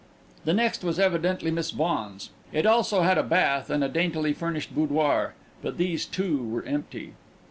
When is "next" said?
0.55-0.83